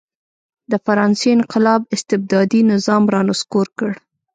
د 0.71 0.73
فرانسې 0.85 1.27
انقلاب 1.37 1.81
استبدادي 1.95 2.61
نظام 2.71 3.03
را 3.13 3.21
نسکور 3.29 3.67
کړ. 3.77 3.91